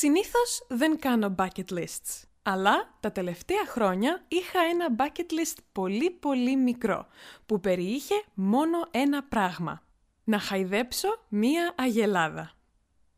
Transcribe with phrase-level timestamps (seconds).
[0.00, 6.56] Συνήθως δεν κάνω bucket lists, αλλά τα τελευταία χρόνια είχα ένα bucket list πολύ πολύ
[6.56, 7.06] μικρό,
[7.46, 9.82] που περιείχε μόνο ένα πράγμα.
[10.24, 12.50] Να χαϊδέψω μία αγελάδα.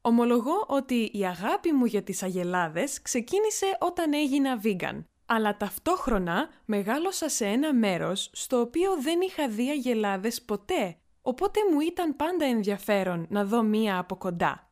[0.00, 7.28] Ομολογώ ότι η αγάπη μου για τις αγελάδες ξεκίνησε όταν έγινα vegan, αλλά ταυτόχρονα μεγάλωσα
[7.28, 13.26] σε ένα μέρος στο οποίο δεν είχα δει αγελάδες ποτέ, οπότε μου ήταν πάντα ενδιαφέρον
[13.28, 14.65] να δω μία από κοντά.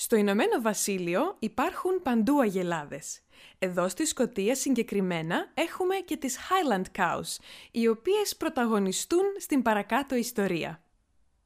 [0.00, 3.20] Στο Ηνωμένο Βασίλειο υπάρχουν παντού αγελάδες.
[3.58, 7.36] Εδώ στη Σκοτία συγκεκριμένα έχουμε και τις Highland Cows,
[7.70, 10.82] οι οποίες πρωταγωνιστούν στην παρακάτω ιστορία.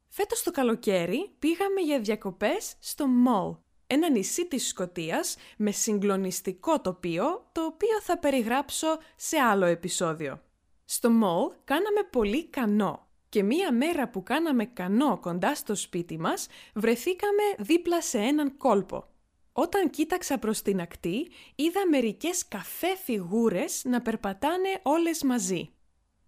[0.07, 7.49] Φέτος το καλοκαίρι πήγαμε για διακοπές στο Mall, ένα νησί της Σκοτίας με συγκλονιστικό τοπίο,
[7.51, 10.41] το οποίο θα περιγράψω σε άλλο επεισόδιο.
[10.85, 16.47] Στο Mall κάναμε πολύ κανό, και μία μέρα που κάναμε κανό κοντά στο σπίτι μας,
[16.73, 19.07] βρεθήκαμε δίπλα σε έναν κόλπο.
[19.51, 25.69] Όταν κοίταξα προς την ακτή, είδα μερικές καφέ φιγούρες να περπατάνε όλες μαζί.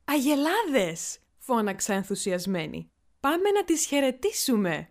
[0.06, 2.92] «Αγελάδες!» φώναξα ενθουσιασμένη.
[3.19, 4.90] «Πάμε να τις χαιρετήσουμε!»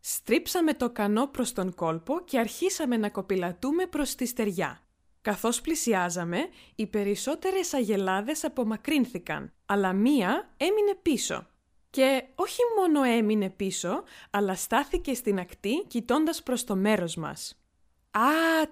[0.00, 4.85] Στρίψαμε το κανό προς τον κόλπο και αρχίσαμε να κοπηλατούμε προς τη στεριά.
[5.26, 11.46] Καθώς πλησιάζαμε, οι περισσότερες αγελάδες απομακρύνθηκαν, αλλά μία έμεινε πίσω.
[11.90, 17.62] Και όχι μόνο έμεινε πίσω, αλλά στάθηκε στην ακτή κοιτώντας προς το μέρος μας.
[18.10, 18.20] «Α,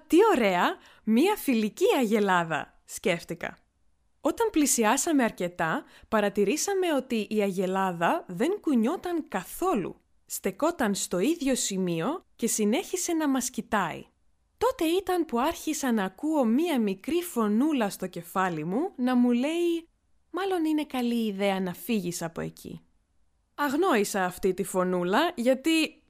[0.07, 0.77] τι ωραία!
[1.03, 3.57] Μία φιλική αγελάδα!» σκέφτηκα.
[4.21, 10.01] Όταν πλησιάσαμε αρκετά, παρατηρήσαμε ότι η αγελάδα δεν κουνιόταν καθόλου.
[10.25, 14.05] Στεκόταν στο ίδιο σημείο και συνέχισε να μας κοιτάει.
[14.69, 19.89] Τότε ήταν που άρχισα να ακούω μία μικρή φωνούλα στο κεφάλι μου να μου λέει
[20.29, 22.81] «Μάλλον είναι καλή ιδέα να φύγεις από εκεί».
[23.55, 26.03] Αγνόησα αυτή τη φωνούλα γιατί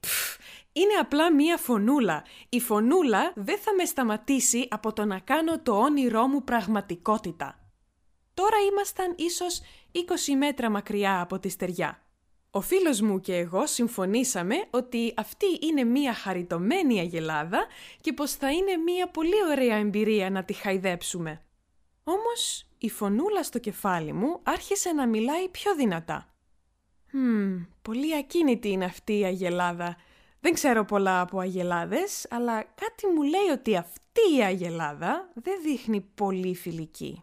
[0.72, 2.24] είναι απλά μία φωνούλα.
[2.48, 7.70] Η φωνούλα δεν θα με σταματήσει από το να κάνω το όνειρό μου πραγματικότητα.
[8.34, 9.60] Τώρα ήμασταν ίσως
[9.92, 9.98] 20
[10.36, 12.05] μέτρα μακριά από τη στεριά.
[12.56, 17.66] Ο φίλος μου και εγώ συμφωνήσαμε ότι αυτή είναι μία χαριτωμένη αγελάδα
[18.00, 21.42] και πως θα είναι μία πολύ ωραία εμπειρία να τη χαϊδέψουμε.
[22.04, 26.34] Όμως η φωνούλα στο κεφάλι μου άρχισε να μιλάει πιο δυνατά.
[27.10, 29.96] «Χμ, πολύ ακίνητη είναι αυτή η αγελάδα.
[30.40, 36.00] Δεν ξέρω πολλά από αγελάδες, αλλά κάτι μου λέει ότι αυτή η αγελάδα δεν δείχνει
[36.00, 37.22] πολύ φιλική».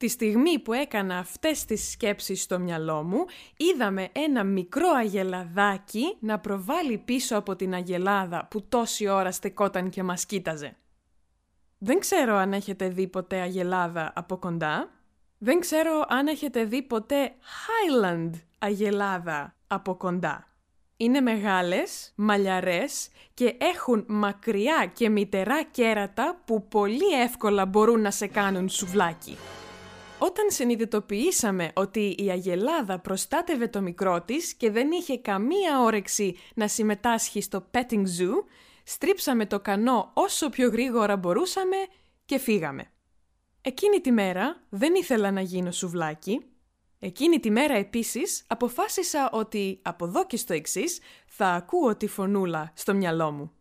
[0.00, 3.24] Τη στιγμή που έκανα αυτές τις σκέψεις στο μυαλό μου,
[3.56, 10.02] είδαμε ένα μικρό αγελαδάκι να προβάλλει πίσω από την αγελάδα που τόση ώρα στεκόταν και
[10.02, 10.76] μας κοίταζε.
[11.78, 14.90] Δεν ξέρω αν έχετε δει ποτέ αγελάδα από κοντά.
[15.38, 20.48] Δεν ξέρω αν έχετε δει ποτέ Highland αγελάδα από κοντά.
[20.96, 28.26] Είναι μεγάλες, μαλλιαρές και έχουν μακριά και μητερά κέρατα που πολύ εύκολα μπορούν να σε
[28.26, 29.36] κάνουν σουβλάκι.
[30.22, 36.68] Όταν συνειδητοποιήσαμε ότι η Αγελάδα προστάτευε το μικρό της και δεν είχε καμία όρεξη να
[36.68, 38.44] συμμετάσχει στο petting zoo,
[38.84, 41.76] στρίψαμε το κανό όσο πιο γρήγορα μπορούσαμε
[42.24, 42.90] και φύγαμε.
[43.60, 46.40] Εκείνη τη μέρα δεν ήθελα να γίνω σουβλάκι.
[46.98, 52.72] Εκείνη τη μέρα επίσης αποφάσισα ότι από εδώ και στο εξής θα ακούω τη φωνούλα
[52.74, 53.52] στο μυαλό μου.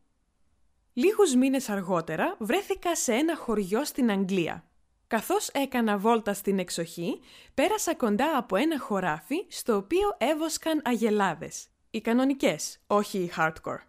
[0.93, 4.68] Λίγους μήνες αργότερα βρέθηκα σε ένα χωριό στην Αγγλία
[5.09, 7.19] Καθώς έκανα βόλτα στην εξοχή,
[7.53, 11.67] πέρασα κοντά από ένα χωράφι στο οποίο έβοσκαν αγελάδες.
[11.91, 13.79] Οι κανονικές, όχι οι hardcore.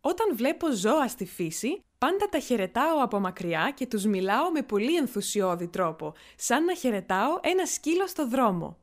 [0.00, 4.96] Όταν βλέπω ζώα στη φύση, πάντα τα χαιρετάω από μακριά και τους μιλάω με πολύ
[4.96, 8.78] ενθουσιώδη τρόπο, σαν να χαιρετάω ένα σκύλο στο δρόμο.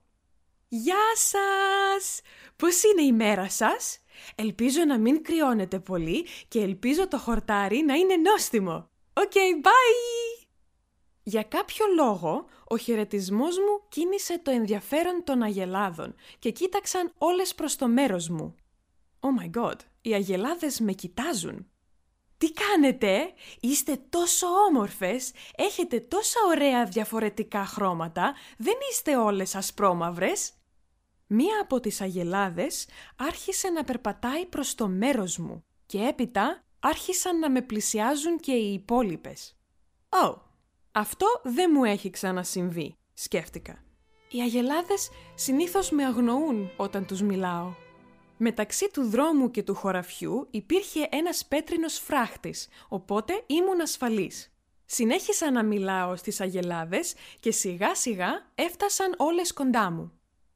[0.67, 2.21] «Γεια σας!
[2.55, 3.99] Πώς είναι η μέρα σας;
[4.35, 8.89] Ελπίζω να μην κρυώνετε πολύ και ελπίζω το χορτάρι να είναι νόστιμο.
[9.13, 10.40] OK, okay, bye!»
[11.31, 17.75] Για κάποιο λόγο, ο χαιρετισμός μου κίνησε το ενδιαφέρον των αγελάδων και κοίταξαν όλες προς
[17.75, 18.55] το μέρος μου.
[19.19, 21.67] Oh my god, οι αγελάδες με κοιτάζουν.
[22.37, 30.53] Τι κάνετε, είστε τόσο όμορφες, έχετε τόσα ωραία διαφορετικά χρώματα, δεν είστε όλες ασπρόμαυρες.
[31.27, 37.49] Μία από τις αγελάδες άρχισε να περπατάει προς το μέρος μου και έπειτα άρχισαν να
[37.49, 39.55] με πλησιάζουν και οι υπόλοιπες.
[40.09, 40.50] «Oh,
[40.91, 43.83] αυτό δεν μου έχει ξανασυμβεί, σκέφτηκα.
[44.31, 47.73] Οι αγελάδες συνήθως με αγνοούν όταν τους μιλάω.
[48.37, 54.53] Μεταξύ του δρόμου και του χωραφιού υπήρχε ένας πέτρινος φράχτης, οπότε ήμουν ασφαλής.
[54.85, 60.11] Συνέχισα να μιλάω στις αγελάδες και σιγά σιγά έφτασαν όλες κοντά μου.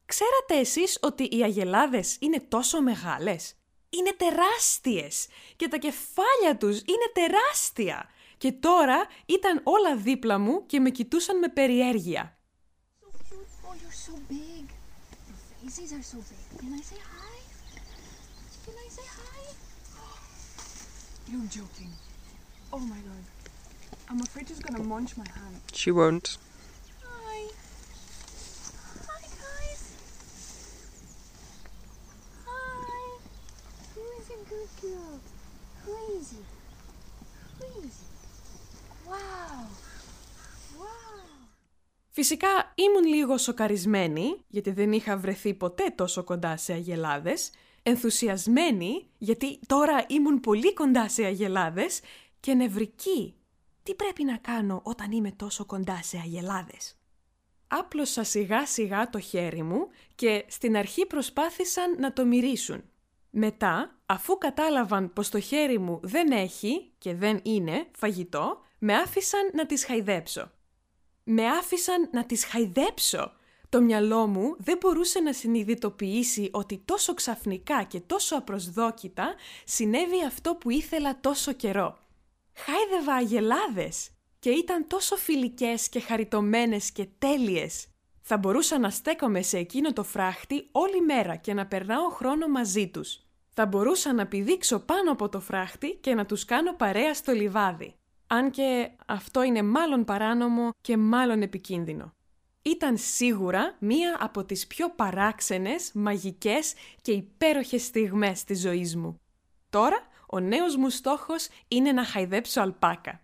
[0.06, 3.54] Ξέρατε εσείς ότι οι αγελάδες είναι τόσο μεγάλες;
[3.90, 8.10] Είναι τεράστιες και τα κεφάλια τους είναι τεράστια
[8.46, 12.38] και τώρα ήταν όλα δίπλα μου και με κοιτούσαν με περιέργεια.
[42.18, 47.52] Φυσικά ήμουν λίγο σοκαρισμένη, γιατί δεν είχα βρεθεί ποτέ τόσο κοντά σε αγελάδες,
[47.84, 52.00] ενθουσιασμένη, γιατί τώρα ήμουν πολύ κοντά σε αγελάδες
[52.40, 53.36] και νευρική.
[53.84, 56.98] Τι πρέπει να κάνω όταν είμαι τόσο κοντά σε αγελάδες;
[57.68, 62.84] Άπλωσα σιγά σιγά το χέρι μου και στην αρχή προσπάθησαν να το μυρίσουν.
[63.30, 69.52] Μετά, αφού κατάλαβαν πως το χέρι μου δεν έχει και δεν είναι φαγητό, με άφησαν
[69.54, 70.52] να τις χαϊδέψω.
[71.28, 73.32] Με άφησαν να τις χαϊδέψω.
[73.70, 79.36] Το μυαλό μου δεν μπορούσε να συνειδητοποιήσει ότι τόσο ξαφνικά και τόσο απροσδόκητα
[79.66, 81.98] συνέβη αυτό που ήθελα τόσο καιρό.
[82.54, 87.88] Χάιδευα αγελάδες και ήταν τόσο φιλικές και χαριτωμένες και τέλειες.
[88.22, 92.88] Θα μπορούσα να στέκομαι σε εκείνο το φράχτη όλη μέρα και να περνάω χρόνο μαζί
[92.88, 93.20] τους.
[93.54, 97.96] Θα μπορούσα να πηδήξω πάνω από το φράχτη και να τους κάνω παρέα στο λιβάδι.
[98.28, 102.14] Αν και αυτό είναι μάλλον παράνομο και μάλλον επικίνδυνο.
[102.62, 109.20] Ήταν σίγουρα μία από τις πιο παράξενες, μαγικές και υπέροχες στιγμές της ζωής μου.
[109.70, 113.22] Τώρα, ο νέος μου στόχος είναι να χαϊδέψω αλπάκα.